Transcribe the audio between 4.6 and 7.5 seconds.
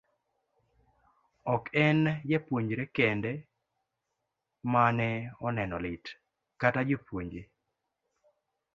ma ne oneno lit, kata jopuonje